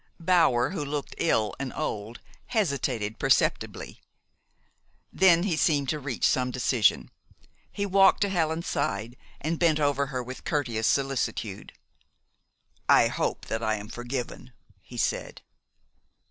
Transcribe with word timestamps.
Bower, 0.19 0.71
who 0.71 0.83
looked 0.83 1.13
ill 1.19 1.53
and 1.59 1.71
old, 1.75 2.21
hesitated 2.47 3.19
perceptibly. 3.19 4.01
Then 5.13 5.43
he 5.43 5.55
seemed 5.55 5.89
to 5.89 5.99
reach 5.99 6.25
some 6.27 6.49
decision. 6.49 7.11
He 7.71 7.85
walked 7.85 8.21
to 8.21 8.29
Helen's 8.29 8.65
side, 8.65 9.15
and 9.41 9.59
bent 9.59 9.79
over 9.79 10.07
her 10.07 10.23
with 10.23 10.43
courteous 10.43 10.87
solicitude. 10.87 11.73
"I 12.89 13.09
hope 13.09 13.45
that 13.45 13.61
I 13.61 13.75
am 13.75 13.89
forgiven," 13.89 14.53
he 14.81 14.97
said. 14.97 15.43